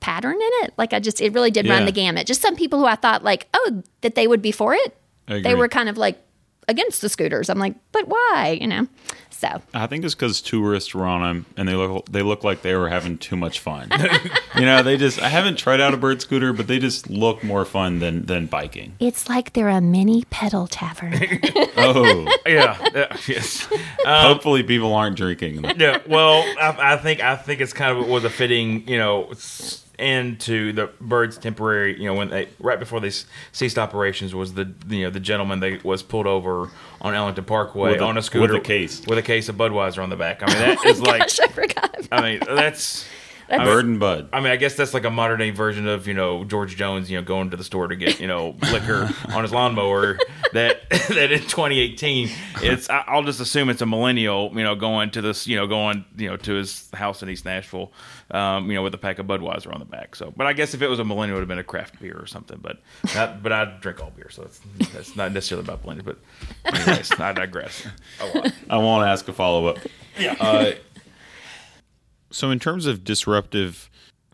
[0.00, 0.74] pattern in it.
[0.76, 2.26] Like I just, it really did run the gamut.
[2.26, 4.94] Just some people who I thought like, oh, that they would be for it.
[5.26, 6.20] They were kind of like,
[6.66, 7.50] against the scooters.
[7.50, 8.58] I'm like, but why?
[8.60, 8.88] You know.
[9.36, 12.62] So I think it's because tourists were on them, and they look they look like
[12.62, 13.88] they were having too much fun.
[14.56, 17.42] you know, they just I haven't tried out a bird scooter, but they just look
[17.44, 18.94] more fun than than biking.
[19.00, 21.14] it's like they're a mini pedal tavern.
[21.76, 22.78] Oh, Yeah.
[22.94, 23.68] yeah, yes.
[24.06, 25.60] Um, hopefully people aren't drinking.
[25.62, 25.76] them.
[25.78, 25.98] yeah.
[26.06, 29.83] Well, I, I think I think it's kind of was a fitting, you know, s-
[29.98, 31.98] end to the birds' temporary.
[32.00, 33.10] You know, when they right before they
[33.52, 37.92] ceased operations was the you know the gentleman that was pulled over on Ellington Parkway
[37.92, 39.06] With a- on a scooter with a case.
[39.06, 40.42] with a case of Budweiser on the back.
[40.42, 41.20] I mean, that is oh like.
[41.20, 42.06] Gosh, I forgot.
[42.06, 43.06] About I mean, that's.
[43.58, 44.28] Bird and Bud.
[44.32, 47.10] I mean, I guess that's like a modern day version of you know George Jones,
[47.10, 50.18] you know, going to the store to get you know liquor on his lawnmower.
[50.52, 52.30] That that in 2018,
[52.62, 55.66] it's I- I'll just assume it's a millennial, you know, going to this, you know,
[55.66, 57.92] going you know to his house in East Nashville,
[58.30, 60.14] um, you know, with a pack of Budweiser on the back.
[60.16, 62.00] So, but I guess if it was a millennial, it would have been a craft
[62.00, 62.58] beer or something.
[62.62, 62.78] But
[63.14, 64.60] not, but I drink all beer, so that's
[64.92, 66.04] that's not necessarily about blended.
[66.06, 66.18] But
[66.64, 67.86] anyways, I digress.
[68.20, 68.52] A lot.
[68.70, 69.78] I won't ask a follow up.
[70.18, 70.36] Yeah.
[70.38, 70.72] Uh,
[72.34, 73.88] so, in terms of disruptive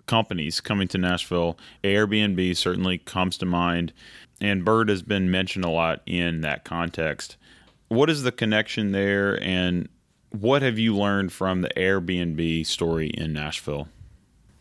[0.07, 3.93] companies coming to Nashville, Airbnb certainly comes to mind,
[4.41, 7.37] and Bird has been mentioned a lot in that context.
[7.89, 9.87] What is the connection there, and
[10.31, 13.87] what have you learned from the Airbnb story in Nashville?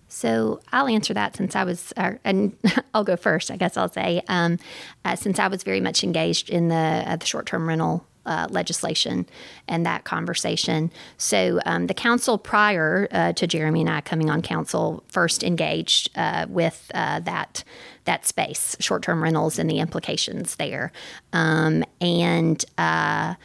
[0.09, 2.57] So I'll answer that since I was, and
[2.93, 3.51] I'll go first.
[3.51, 4.57] I guess I'll say um,
[5.05, 8.05] uh, since I was very much engaged in the uh, the short term rental.
[8.25, 9.25] Uh, legislation
[9.67, 10.91] and that conversation.
[11.17, 16.11] So, um, the council prior uh, to Jeremy and I coming on council first engaged
[16.15, 17.63] uh, with uh, that
[18.03, 20.91] that space, short term rentals, and the implications there.
[21.33, 23.35] Um, and uh,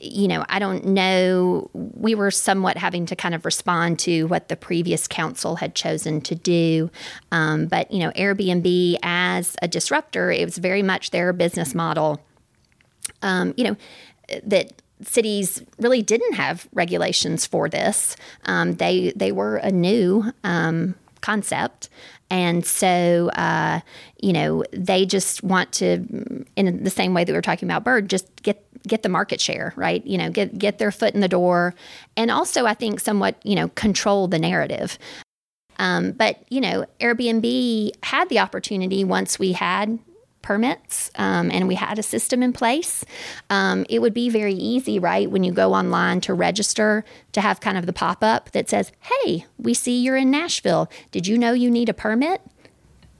[0.00, 1.70] you know, I don't know.
[1.74, 6.20] We were somewhat having to kind of respond to what the previous council had chosen
[6.22, 6.90] to do.
[7.30, 12.20] Um, but, you know, Airbnb as a disruptor, it was very much their business model.
[13.22, 13.76] Um, you know,
[14.44, 18.16] that cities really didn't have regulations for this.
[18.44, 21.88] Um, they they were a new um, concept,
[22.30, 23.80] and so uh,
[24.20, 27.84] you know they just want to, in the same way that we were talking about
[27.84, 30.04] Bird, just get get the market share right.
[30.06, 31.74] You know, get get their foot in the door,
[32.16, 34.98] and also I think somewhat you know control the narrative.
[35.78, 39.98] Um, but you know, Airbnb had the opportunity once we had
[40.42, 43.04] permits um, and we had a system in place.
[43.50, 47.60] Um, it would be very easy, right, when you go online to register to have
[47.60, 50.90] kind of the pop up that says, "Hey, we see you're in Nashville.
[51.10, 52.40] Did you know you need a permit?"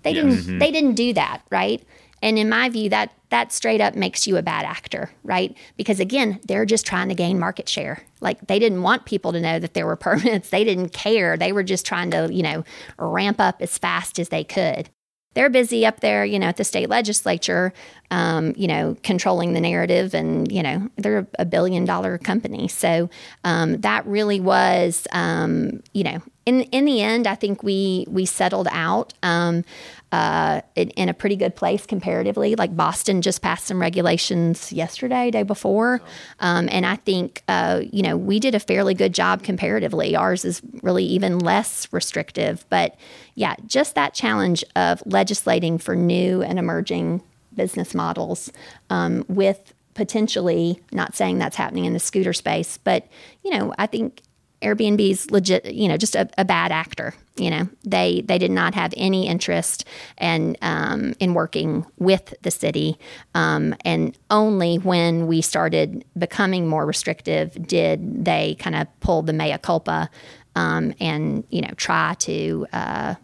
[0.02, 0.58] They didn't.
[0.58, 1.82] They didn't do that, right?
[2.22, 5.56] And in my view, that that straight up makes you a bad actor, right?
[5.76, 8.02] Because again, they're just trying to gain market share.
[8.20, 10.50] Like they didn't want people to know that there were permits.
[10.50, 11.36] They didn't care.
[11.36, 12.64] They were just trying to, you know,
[12.98, 14.90] ramp up as fast as they could.
[15.34, 17.72] They're busy up there, you know, at the state legislature,
[18.10, 22.66] um, you know, controlling the narrative, and you know, they're a billion dollar company.
[22.66, 23.08] So
[23.44, 28.26] um, that really was, um, you know, in in the end, I think we we
[28.26, 29.64] settled out um,
[30.12, 32.56] uh, in, in a pretty good place comparatively.
[32.56, 36.00] Like Boston just passed some regulations yesterday, day before,
[36.40, 40.16] um, and I think uh, you know we did a fairly good job comparatively.
[40.16, 42.96] Ours is really even less restrictive, but
[43.34, 47.22] yeah, just that challenge of legislating for new and emerging
[47.54, 48.52] business models
[48.90, 53.06] um, with potentially not saying that's happening in the scooter space, but
[53.44, 54.22] you know I think
[54.62, 57.14] Airbnb's legit, you know, just a, a, bad actor.
[57.36, 59.86] You know, they they did not have any interest
[60.18, 62.98] and um, in working with the city,
[63.34, 69.32] um, and only when we started becoming more restrictive did they kind of pull the
[69.32, 70.10] mea culpa
[70.54, 73.14] um, and you know try to uh,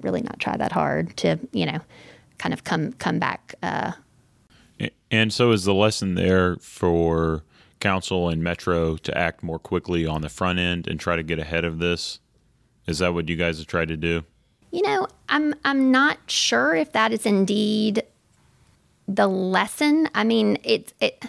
[0.00, 1.80] really not try that hard to you know
[2.38, 3.54] kind of come come back.
[3.62, 3.92] Uh,
[5.10, 7.44] and so, is the lesson there for?
[7.82, 11.38] Council and metro to act more quickly on the front end and try to get
[11.38, 12.20] ahead of this?
[12.86, 14.24] Is that what you guys have tried to do?
[14.70, 18.04] You know i'm i'm not sure if that is indeed
[19.06, 20.08] the lesson.
[20.14, 21.24] I mean it's it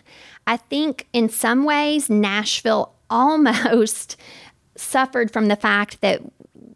[0.47, 4.15] i think in some ways nashville almost
[4.75, 6.21] suffered from the fact that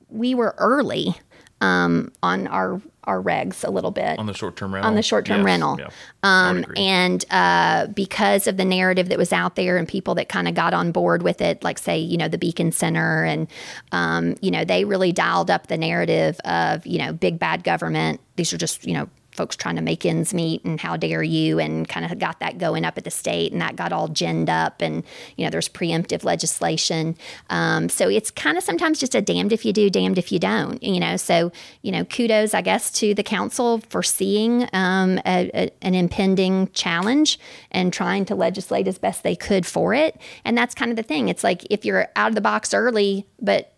[0.10, 1.16] we were early
[1.62, 4.90] um, on our our regs a little bit on the short term rental.
[4.90, 5.80] On the short term Yes, rental.
[5.80, 5.90] yeah.
[6.24, 10.46] Um, and uh, because of the narrative that was out there and people that kind
[10.48, 13.48] of got on board with it, like say, you know, the Beacon Center, and,
[13.94, 18.20] um, you know, they really dialed up the narrative of, you know, big bad government.
[18.36, 21.60] These are just, you know, folks trying to make ends meet and how dare you
[21.60, 24.50] and kind of got that going up at the state and that got all ginned
[24.50, 25.04] up and
[25.38, 27.16] you know there's preemptive legislation.
[27.50, 30.40] Um, so it's kind of sometimes just a damned if you do damned if you
[30.40, 31.18] don't you know?
[31.18, 35.94] So you know kudos i guess to the council for seeing um, a, a, an
[35.94, 37.40] impending challenge
[37.72, 40.20] and trying to legislate as best they could for it.
[40.44, 41.30] And that's kind of the thing.
[41.30, 43.74] It's like if you're out of the box early but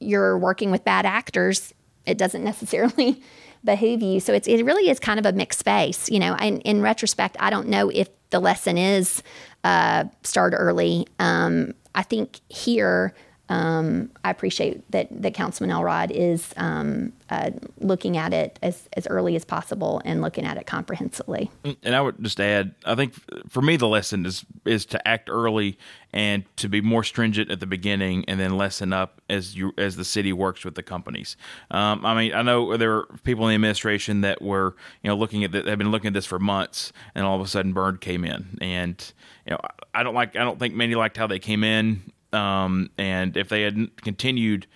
[0.00, 1.72] you're working with bad actors
[2.06, 3.22] it doesn't necessarily
[3.64, 4.20] behoove you.
[4.20, 6.10] So it's, it really is kind of a mixed space.
[6.10, 9.22] You know, and in retrospect, I don't know if the lesson is
[9.62, 11.06] uh, start early.
[11.18, 13.14] Um, I think here,
[13.48, 19.06] um, I appreciate that, that Councilman Elrod is um, uh, looking at it as, as
[19.06, 21.50] early as possible and looking at it comprehensively.
[21.82, 23.14] And I would just add, I think
[23.50, 25.78] for me the lesson is is to act early
[26.14, 29.96] and to be more stringent at the beginning, and then lessen up as you as
[29.96, 31.36] the city works with the companies.
[31.72, 35.16] Um, I mean, I know there are people in the administration that were you know
[35.16, 37.72] looking at that have been looking at this for months, and all of a sudden
[37.72, 39.12] Bird came in, and
[39.44, 39.58] you know
[39.92, 43.48] I don't like I don't think many liked how they came in, um, and if
[43.48, 44.66] they had continued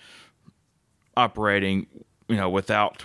[1.17, 1.85] operating
[2.29, 3.03] you know, without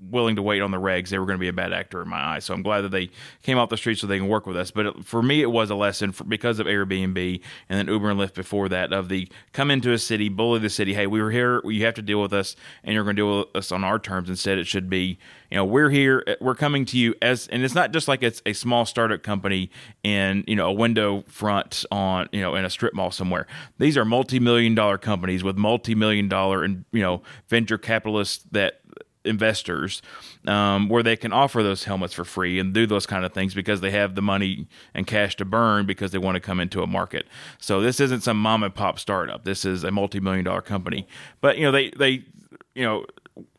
[0.00, 2.08] willing to wait on the regs, they were going to be a bad actor in
[2.08, 2.44] my eyes.
[2.44, 3.10] So I'm glad that they
[3.42, 4.70] came off the street so they can work with us.
[4.70, 8.20] But for me, it was a lesson for, because of Airbnb and then Uber and
[8.20, 10.94] Lyft before that of the come into a city, bully the city.
[10.94, 11.60] Hey, we were here.
[11.64, 13.98] You have to deal with us, and you're going to deal with us on our
[13.98, 14.30] terms.
[14.30, 15.18] Instead, it should be,
[15.50, 16.24] you know, we're here.
[16.26, 19.22] Eh, we're coming to you as, and it's not just like it's a small startup
[19.22, 19.70] company
[20.02, 23.46] in you know a window front on you know in a strip mall somewhere.
[23.78, 28.80] These are multi-million dollar companies with multi-million dollar and you know venture capitalists that
[29.26, 30.02] investors
[30.46, 33.54] um, where they can offer those helmets for free and do those kind of things
[33.54, 36.82] because they have the money and cash to burn because they want to come into
[36.82, 37.26] a market.
[37.58, 39.44] So this isn't some mom and pop startup.
[39.44, 41.06] This is a multi-million dollar company.
[41.40, 42.24] But you know they they
[42.74, 43.04] you know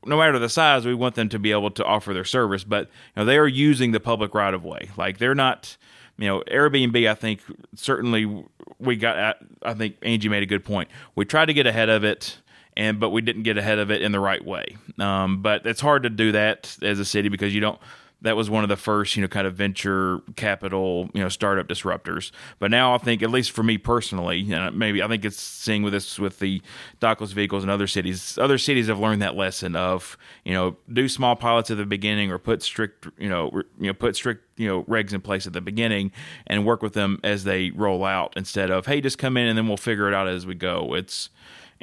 [0.06, 2.64] no matter the size, we want them to be able to offer their service.
[2.64, 4.90] But you know they are using the public right of way.
[4.98, 5.78] Like they're not
[6.18, 7.10] you know Airbnb.
[7.10, 7.42] I think
[7.76, 8.46] certainly
[8.80, 9.38] we got.
[9.64, 10.90] I think Angie made a good point.
[11.16, 12.40] We tried to get ahead of it
[12.78, 14.78] and but we didn't get ahead of it in the right way.
[15.00, 17.80] Um, but it's hard to do that as a city because you don't.
[18.22, 21.68] That was one of the first, you know, kind of venture capital, you know, startup
[21.68, 22.32] disruptors.
[22.58, 25.84] But now I think, at least for me personally, and maybe I think it's seeing
[25.84, 26.64] with this with the
[27.00, 28.36] dockless vehicles in other cities.
[28.40, 32.32] Other cities have learned that lesson of, you know, do small pilots at the beginning
[32.32, 35.46] or put strict, you know, re, you know, put strict, you know, regs in place
[35.46, 36.12] at the beginning
[36.48, 39.56] and work with them as they roll out instead of, hey, just come in and
[39.56, 40.96] then we'll figure it out as we go.
[40.96, 41.30] It's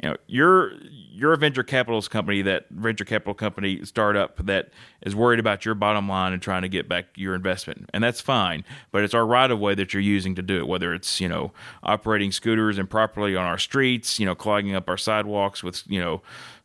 [0.01, 4.69] you know you're you're a venture capitalist company that venture capital company startup that
[5.01, 7.89] is worried about your bottom line and trying to get back your investment.
[7.93, 10.67] And that's fine but it's our right of way that you're using to do it
[10.67, 11.51] whether it's you know
[11.83, 16.21] operating scooters improperly on our streets you know clogging up our sidewalks with you know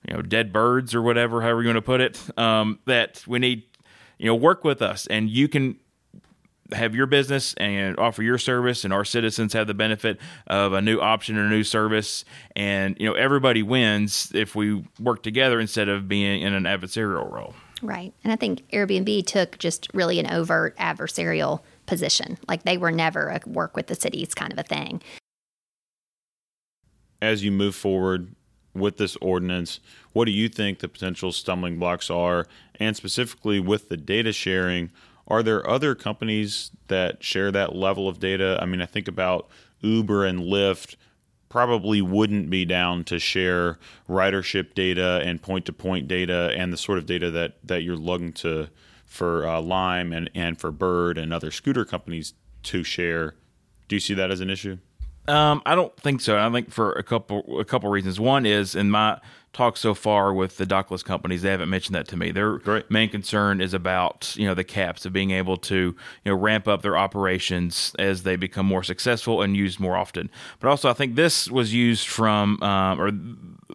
[0.09, 3.39] you know dead birds or whatever however you want to put it um, that we
[3.39, 3.65] need
[4.21, 5.07] you know work with us.
[5.07, 5.77] And you can
[6.73, 10.81] have your business and offer your service and our citizens have the benefit of a
[10.81, 12.25] new option or a new service.
[12.57, 17.31] And you know everybody wins if we work together instead of being in an adversarial
[17.31, 17.55] role.
[17.83, 18.13] Right.
[18.25, 22.39] And i think airbnb took just really an overt adversarial position.
[22.49, 25.03] Like they were never a work with the cities kind of a thing.
[27.23, 28.35] As you move forward
[28.75, 29.81] with this ordinance
[30.13, 32.47] what do you think the potential stumbling blocks are?
[32.79, 34.91] And specifically with the data sharing
[35.31, 38.59] are there other companies that share that level of data?
[38.61, 39.49] I mean, I think about
[39.81, 40.97] Uber and Lyft
[41.49, 46.77] probably wouldn't be down to share ridership data and point to point data and the
[46.77, 48.69] sort of data that, that you're looking to
[49.05, 53.35] for uh, Lime and, and for Bird and other scooter companies to share.
[53.89, 54.79] Do you see that as an issue?
[55.27, 56.39] Um, I don't think so.
[56.39, 58.19] I think for a couple a couple reasons.
[58.19, 59.21] One is in my
[59.53, 62.31] talk so far with the dockless companies, they haven't mentioned that to me.
[62.31, 62.91] Their Great.
[62.91, 65.75] main concern is about you know the caps of being able to
[66.25, 70.31] you know ramp up their operations as they become more successful and used more often.
[70.61, 73.11] But also, I think this was used from um, or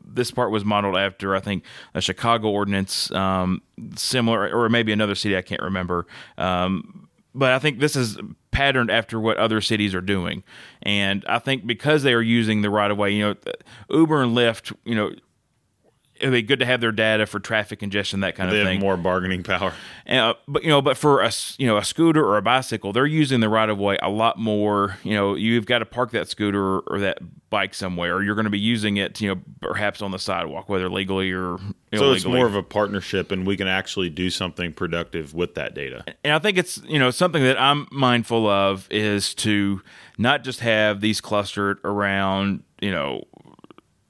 [0.05, 3.61] this part was modeled after I think a Chicago ordinance, um,
[3.95, 6.07] similar or maybe another city I can't remember.
[6.37, 8.17] Um, but I think this is
[8.51, 10.41] patterned after what other cities are doing.
[10.81, 13.35] And I think because they are using the right of way, you know,
[13.89, 15.11] Uber and Lyft, you know,
[16.17, 18.79] it'd be good to have their data for traffic congestion, that kind they of thing.
[18.79, 19.73] more bargaining power.
[20.07, 23.05] Uh, but you know, but for a you know a scooter or a bicycle, they're
[23.05, 24.97] using the right of way a lot more.
[25.03, 28.45] You know, you've got to park that scooter or that bike somewhere, or you're going
[28.45, 31.57] to be using it, you know, perhaps on the sidewalk, whether legally or
[31.91, 31.97] illegally.
[31.97, 35.73] So it's more of a partnership, and we can actually do something productive with that
[35.73, 36.03] data.
[36.23, 39.81] And I think it's you know something that I'm mindful of is to
[40.17, 43.23] not just have these clustered around you know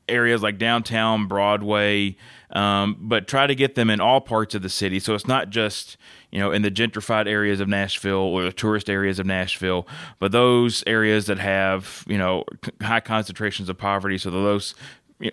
[0.08, 2.16] areas like downtown Broadway,
[2.52, 5.00] um, but try to get them in all parts of the city.
[5.00, 5.98] So it's not just
[6.32, 9.88] you know in the gentrified areas of Nashville or the tourist areas of Nashville,
[10.20, 12.44] but those areas that have you know
[12.82, 14.18] high concentrations of poverty.
[14.18, 14.76] So those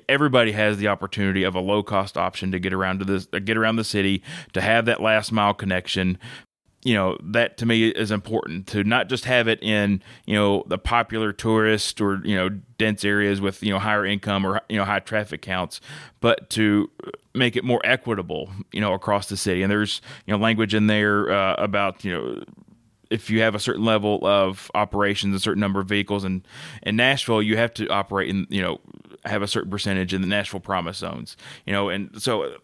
[0.08, 3.56] everybody has the opportunity of a low cost option to get around to this get
[3.56, 6.18] around the city to have that last mile connection
[6.82, 10.64] you know that to me is important to not just have it in you know
[10.66, 14.76] the popular tourist or you know dense areas with you know higher income or you
[14.76, 15.80] know high traffic counts
[16.20, 16.90] but to
[17.34, 19.62] make it more equitable you know across the city.
[19.62, 22.42] And there's you know language in there uh, about you know
[23.10, 26.46] if you have a certain level of operations, a certain number of vehicles, and
[26.82, 28.80] in Nashville, you have to operate in, you know,
[29.26, 32.56] have a certain percentage in the Nashville Promise zones, you know, and so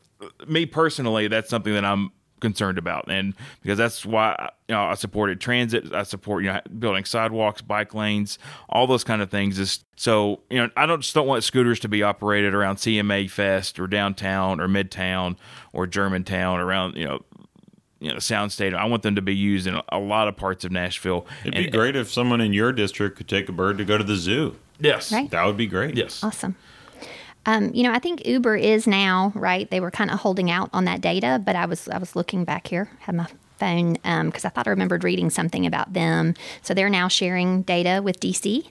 [0.47, 2.11] me personally, that's something that I'm
[2.41, 6.61] concerned about, and because that's why you know I supported transit, I support you know
[6.79, 9.59] building sidewalks, bike lanes, all those kind of things.
[9.59, 13.31] Is so you know I don't just don't want scooters to be operated around CMA
[13.31, 15.37] Fest or downtown or Midtown
[15.73, 17.25] or Germantown around you know
[18.01, 18.81] you know Sound Stadium.
[18.81, 21.27] I want them to be used in a lot of parts of Nashville.
[21.43, 23.99] It'd and, be great if someone in your district could take a bird to go
[23.99, 24.57] to the zoo.
[24.81, 25.29] Yes, right?
[25.31, 25.97] that would be great.
[25.97, 26.57] Yes, awesome.
[27.47, 29.71] Um, you know, I think Uber is now right.
[29.71, 32.45] They were kind of holding out on that data, but I was I was looking
[32.45, 33.27] back here, had my
[33.59, 36.35] phone because um, I thought I remembered reading something about them.
[36.63, 38.65] So they're now sharing data with DC.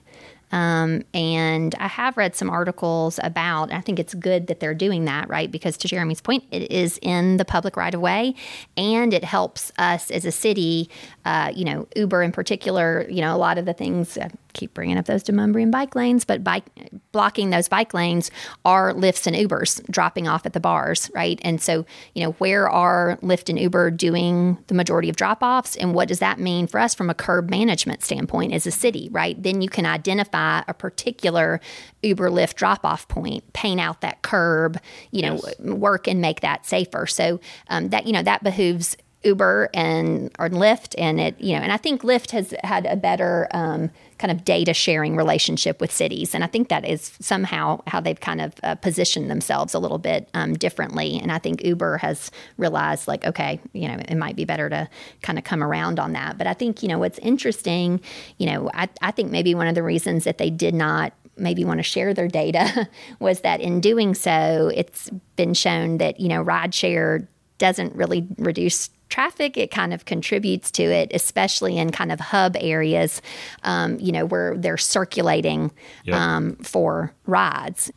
[0.50, 5.04] Um, and I have read some articles about, I think it's good that they're doing
[5.04, 5.50] that, right?
[5.50, 8.34] Because to Jeremy's point, it is in the public right of way
[8.76, 10.88] and it helps us as a city,
[11.24, 14.74] uh, you know, Uber in particular, you know, a lot of the things, I keep
[14.74, 16.64] bringing up those Demonbreun bike lanes, but bike
[17.12, 18.30] blocking those bike lanes
[18.64, 21.40] are Lyfts and Ubers dropping off at the bars, right?
[21.42, 25.76] And so, you know, where are Lyft and Uber doing the majority of drop offs?
[25.76, 29.08] And what does that mean for us from a curb management standpoint as a city,
[29.10, 29.40] right?
[29.42, 31.60] Then you can identify identify a particular
[32.02, 34.78] Uber Lyft drop off point, paint out that curb,
[35.10, 35.58] you know, yes.
[35.58, 37.06] work and make that safer.
[37.06, 41.60] So um, that, you know, that behooves Uber and or Lyft and it you know
[41.60, 45.92] and I think Lyft has had a better um, kind of data sharing relationship with
[45.92, 46.34] cities.
[46.34, 49.98] And I think that is somehow how they've kind of uh, positioned themselves a little
[49.98, 51.18] bit um, differently.
[51.20, 54.88] And I think Uber has realized like okay you know it might be better to
[55.22, 56.38] kind of come around on that.
[56.38, 58.00] But I think you know what's interesting
[58.38, 61.64] you know I, I think maybe one of the reasons that they did not maybe
[61.64, 62.88] want to share their data
[63.20, 67.26] was that in doing so it's been shown that you know rideshare
[67.58, 72.56] doesn't really reduce traffic, it kind of contributes to it, especially in kind of hub
[72.60, 73.22] areas,
[73.62, 75.70] um, you know, where they're circulating
[76.04, 76.16] yep.
[76.16, 77.90] um, for rides.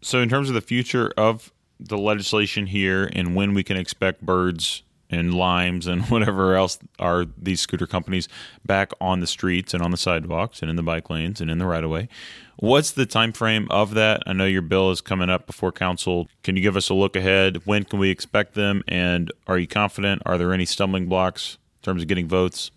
[0.00, 4.22] So, in terms of the future of the legislation here and when we can expect
[4.22, 8.28] birds and limes and whatever else are these scooter companies
[8.64, 11.58] back on the streets and on the sidewalks and in the bike lanes and in
[11.58, 12.08] the right of way.
[12.56, 14.22] What's the time frame of that?
[14.26, 16.28] I know your bill is coming up before council.
[16.42, 17.66] Can you give us a look ahead?
[17.66, 18.82] When can we expect them?
[18.86, 20.22] And are you confident?
[20.26, 22.70] Are there any stumbling blocks in terms of getting votes?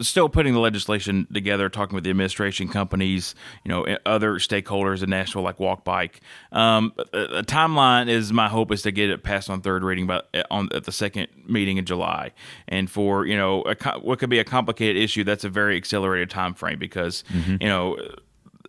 [0.00, 5.10] still putting the legislation together, talking with the administration companies, you know, other stakeholders in
[5.10, 6.20] Nashville like Walk Bike.
[6.52, 10.28] Um, a, timeline is my hope is to get it passed on third reading, but
[10.50, 12.32] on at the second meeting in July.
[12.66, 16.30] And for you know, a, what could be a complicated issue, that's a very accelerated
[16.30, 17.56] time frame because mm-hmm.
[17.60, 17.98] you know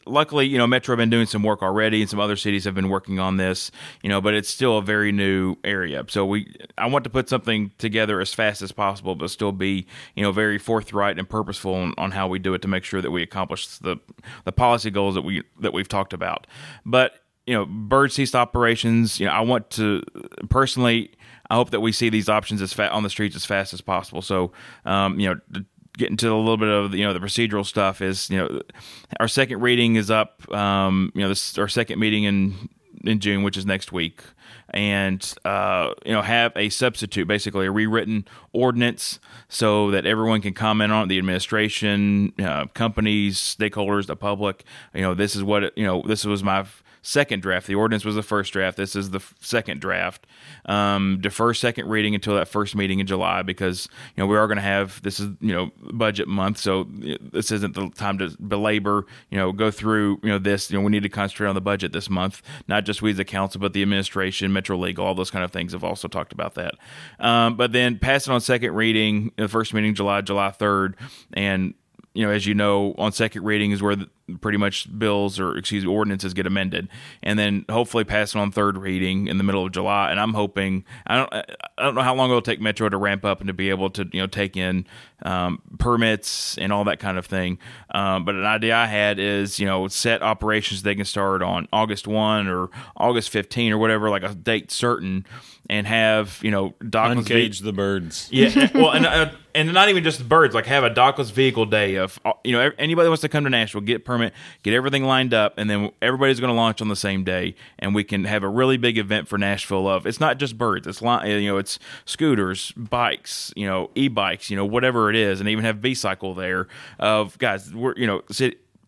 [0.09, 2.75] luckily, you know, Metro have been doing some work already, and some other cities have
[2.75, 3.71] been working on this.
[4.01, 6.03] You know, but it's still a very new area.
[6.07, 9.87] So we, I want to put something together as fast as possible, but still be,
[10.15, 13.01] you know, very forthright and purposeful on, on how we do it to make sure
[13.01, 13.97] that we accomplish the
[14.45, 16.47] the policy goals that we that we've talked about.
[16.85, 17.13] But
[17.45, 19.19] you know, bird ceased operations.
[19.19, 20.03] You know, I want to
[20.49, 21.11] personally.
[21.51, 23.81] I hope that we see these options as fat on the streets as fast as
[23.81, 24.21] possible.
[24.21, 24.51] So,
[24.85, 25.63] um, you know,
[25.99, 28.61] get into a little bit of you know the procedural stuff is you know
[29.19, 32.69] our second reading is up um, you know this our second meeting in
[33.03, 34.21] in June which is next week.
[34.71, 40.53] And uh, you know have a substitute basically a rewritten ordinance so that everyone can
[40.53, 44.63] comment on it, the administration uh, companies stakeholders the public.
[44.93, 46.65] You know this is what you know this was my
[47.01, 47.67] second draft.
[47.67, 48.77] The ordinance was the first draft.
[48.77, 50.27] This is the second draft.
[50.65, 54.47] Um, defer second reading until that first meeting in July because you know we are
[54.47, 58.35] going to have this is you know budget month, so this isn't the time to
[58.39, 60.71] belabor you know go through you know this.
[60.71, 63.19] You know we need to concentrate on the budget this month, not just we as
[63.19, 66.33] a council, but the administration, Metro Legal, all those kind of things have also talked
[66.33, 66.75] about that.
[67.19, 70.95] Um, but then pass it on second reading, the first meeting July July third,
[71.33, 71.73] and
[72.13, 74.09] you know, as you know, on second reading is where the,
[74.41, 76.87] pretty much bills or excuse me, ordinances get amended,
[77.21, 80.11] and then hopefully pass it on third reading in the middle of July.
[80.11, 83.25] And I'm hoping I don't I don't know how long it'll take Metro to ramp
[83.25, 84.87] up and to be able to you know take in
[85.23, 87.59] um, permits and all that kind of thing.
[87.91, 91.67] Um, but an idea I had is you know set operations they can start on
[91.71, 95.25] August one or August 15 or whatever, like a date certain,
[95.69, 98.29] and have you know dockless uncage the birds.
[98.31, 101.95] Yeah, well, and uh, and not even just birds, like have a dockless vehicle day
[101.95, 104.33] of uh, you know anybody wants to come to Nashville get permit,
[104.63, 107.95] get everything lined up, and then everybody's going to launch on the same day, and
[107.95, 109.87] we can have a really big event for Nashville.
[109.87, 114.55] Of it's not just birds, it's you know it's scooters, bikes, you know e-bikes, you
[114.55, 116.67] know whatever it is, and even have B-cycle there.
[116.99, 118.21] Of guys, we're you know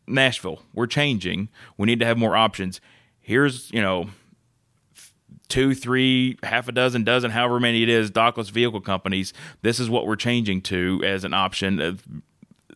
[0.08, 1.50] Nashville, we're changing.
[1.78, 2.82] We need to have more options.
[3.20, 4.10] Here's you know
[5.52, 9.34] two, three, half a dozen, dozen, however many it is, dockless vehicle companies.
[9.62, 12.00] This is what we're changing to as an option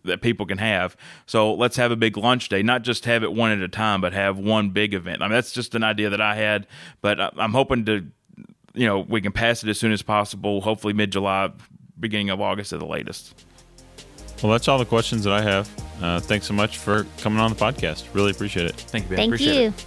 [0.04, 0.96] that people can have.
[1.26, 4.02] So let's have a big lunch day, not just have it one at a time,
[4.02, 5.22] but have one big event.
[5.22, 6.68] I mean, that's just an idea that I had,
[7.02, 8.06] but I'm hoping to,
[8.74, 10.62] you know, we can pass it as soon as possible.
[10.62, 11.52] Hopefully, mid July,
[12.00, 13.46] beginning of August at the latest.
[14.44, 15.70] Well, that's all the questions that I have.
[16.02, 18.14] Uh, thanks so much for coming on the podcast.
[18.14, 18.76] Really appreciate it.
[18.76, 19.10] Thank you.
[19.10, 19.18] Ben.
[19.18, 19.68] Thank appreciate you.
[19.70, 19.86] It.